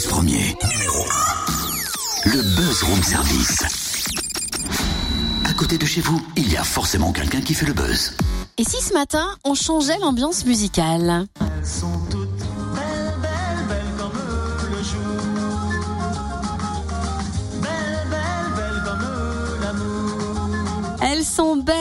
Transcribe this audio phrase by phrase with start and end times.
[0.00, 0.56] premier.
[0.72, 1.04] Numéro
[2.24, 2.30] 1.
[2.30, 3.62] Le Buzz Room Service.
[5.44, 8.16] À côté de chez vous, il y a forcément quelqu'un qui fait le buzz.
[8.56, 12.28] Et si ce matin, on changeait l'ambiance musicale Elles sont toutes
[12.74, 14.12] belles, belles, belles comme
[14.70, 15.22] le jour.
[17.60, 20.96] Belles, belles, belles comme l'amour.
[21.02, 21.76] Elles sont belles,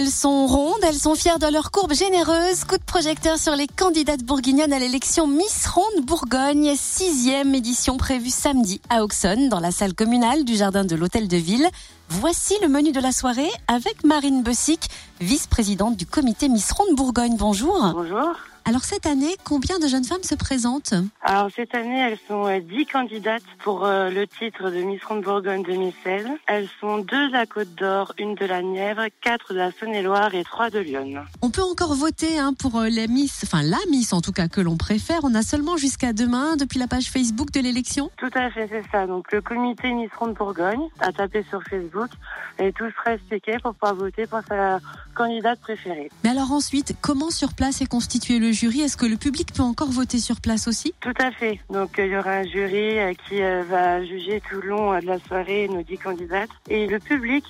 [0.00, 2.64] elles sont rondes, elles sont fières de leur courbe généreuse.
[2.64, 8.30] Coup de projecteur sur les candidates bourguignonnes à l'élection Miss Ronde Bourgogne, sixième édition prévue
[8.30, 11.68] samedi à Auxonne, dans la salle communale du jardin de l'Hôtel de Ville.
[12.08, 14.88] Voici le menu de la soirée avec Marine Bessic,
[15.20, 17.36] vice-présidente du comité Miss Ronde Bourgogne.
[17.36, 17.78] Bonjour.
[17.92, 18.36] Bonjour.
[18.64, 22.60] Alors cette année, combien de jeunes femmes se présentent Alors cette année, elles sont euh,
[22.60, 26.26] 10 candidates pour euh, le titre de Miss Ronde Bourgogne 2016.
[26.46, 30.34] Elles sont deux de la Côte d'Or, une de la Nièvre, quatre de la Saône-et-Loire
[30.34, 31.24] et trois de Lyon.
[31.42, 34.48] On peut encore voter hein, pour euh, les Miss, enfin la Miss en tout cas
[34.48, 35.20] que l'on préfère.
[35.24, 38.10] On a seulement jusqu'à demain depuis la page Facebook de l'élection.
[38.18, 39.06] Tout à fait, c'est ça.
[39.06, 42.10] Donc le comité Miss Ronde Bourgogne a tapé sur Facebook
[42.58, 44.80] et tout sera expliqué pour pouvoir voter pour sa
[45.14, 46.10] candidate préférée.
[46.24, 49.62] Mais alors ensuite, comment sur place est constitué le jury Est-ce que le public peut
[49.62, 51.60] encore voter sur place aussi Tout à fait.
[51.70, 54.98] Donc euh, il y aura un jury euh, qui euh, va juger tout le long
[54.98, 57.44] de la soirée nos 10 candidates et le public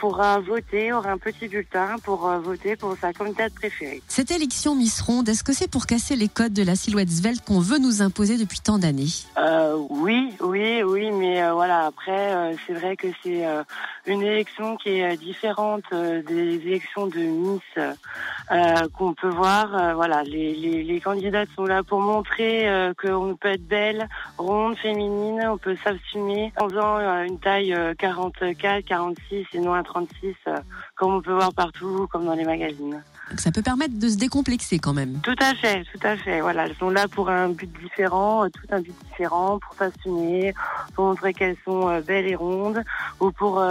[0.00, 4.02] pourra voter, aura un petit bulletin pour euh, voter pour sa candidate préférée.
[4.08, 7.44] Cette élection Miss Ronde, est-ce que c'est pour casser les codes de la silhouette svelte
[7.44, 9.06] qu'on veut nous imposer depuis tant d'années?
[9.38, 11.86] Euh, oui, oui, oui, mais euh, voilà.
[11.86, 13.62] Après, euh, c'est vrai que c'est euh,
[14.06, 19.74] une élection qui est euh, différente euh, des élections de Miss euh, qu'on peut voir.
[19.74, 24.08] Euh, voilà, les, les, les candidates sont là pour montrer euh, qu'on peut être belle,
[24.38, 25.40] ronde, féminine.
[25.48, 30.34] On peut s'assumer en faisant euh, une taille euh, 44, 46 et non un 36,
[30.48, 30.56] euh,
[30.96, 33.02] comme on peut voir partout, comme dans les magazines.
[33.30, 35.20] Donc Ça peut permettre de se décomplexer quand même.
[35.22, 36.40] Tout à fait, tout à fait.
[36.40, 40.52] Voilà, elles sont là pour un but différent, euh, tout un but différent, pour s'assumer,
[40.94, 42.82] pour montrer qu'elles sont euh, belles et rondes,
[43.20, 43.62] ou pour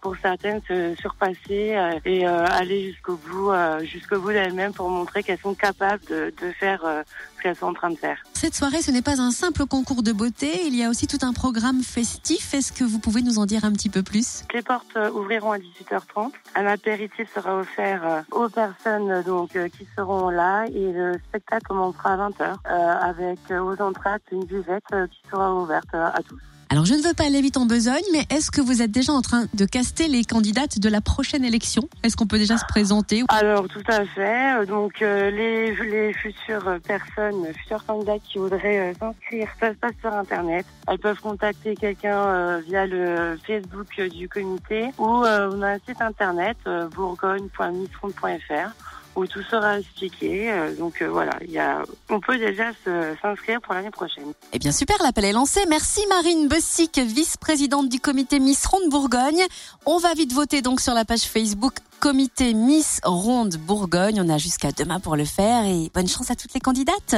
[0.00, 3.50] pour certaines se surpasser et aller jusqu'au bout,
[3.82, 6.82] jusqu'au bout d'elles-mêmes pour montrer qu'elles sont capables de, de faire
[7.36, 8.18] ce qu'elles sont en train de faire.
[8.32, 11.18] Cette soirée, ce n'est pas un simple concours de beauté, il y a aussi tout
[11.22, 12.54] un programme festif.
[12.54, 14.44] Est-ce que vous pouvez nous en dire un petit peu plus?
[14.54, 16.32] Les portes ouvriront à 18h30.
[16.54, 21.18] Un apéritif sera offert euh, aux personnes euh, donc euh, qui seront là et le
[21.28, 26.51] spectacle commencera à 20h euh, avec aux entractes une buvette qui sera ouverte à tous.
[26.72, 29.12] Alors je ne veux pas aller vite en besogne, mais est-ce que vous êtes déjà
[29.12, 31.86] en train de caster les candidates de la prochaine élection?
[32.02, 34.54] Est-ce qu'on peut déjà se présenter Alors tout à fait.
[34.54, 39.74] Euh, Donc euh, les, les futures personnes, futures candidates qui voudraient euh, s'inscrire, ça se
[39.74, 40.64] passe sur Internet.
[40.88, 46.00] Elles peuvent contacter quelqu'un euh, via le Facebook du comité ou on a un site
[46.00, 46.56] internet
[46.94, 50.50] bourgogne.missfront.fr où tout sera expliqué.
[50.50, 52.70] Euh, donc euh, voilà, il y a, on peut déjà
[53.20, 54.32] s'inscrire pour l'année prochaine.
[54.52, 55.60] Eh bien super, l'appel est lancé.
[55.68, 59.42] Merci Marine Bessic, vice-présidente du comité Miss Ronde Bourgogne.
[59.86, 64.20] On va vite voter donc sur la page Facebook Comité Miss Ronde Bourgogne.
[64.20, 67.16] On a jusqu'à demain pour le faire et bonne chance à toutes les candidates.